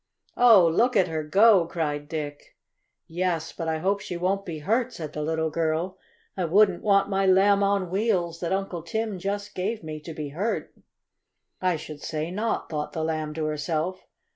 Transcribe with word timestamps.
"Oh, 0.35 0.65
look 0.67 0.95
at 0.97 1.09
her 1.09 1.21
go!" 1.23 1.67
cried 1.67 2.09
Dick. 2.09 2.57
"Yes, 3.05 3.53
but 3.53 3.67
I 3.67 3.77
hope 3.77 3.99
she 3.99 4.17
won't 4.17 4.45
be 4.47 4.57
hurt," 4.57 4.91
said 4.91 5.13
the 5.13 5.21
little 5.21 5.51
girl. 5.51 5.99
"I 6.35 6.45
wouldn't 6.45 6.81
want 6.81 7.07
my 7.07 7.27
Lamb 7.27 7.61
on 7.61 7.91
Wheels 7.91 8.39
that 8.39 8.51
Uncle 8.51 8.81
Tim 8.81 9.19
just 9.19 9.53
gave 9.53 9.83
me 9.83 9.99
to 9.99 10.15
be 10.15 10.29
hurt." 10.29 10.73
"I 11.61 11.75
should 11.75 12.01
say 12.01 12.31
not!" 12.31 12.67
thought 12.67 12.93
the 12.93 13.03
Lamb 13.03 13.35
to 13.35 13.45
herself. 13.45 14.07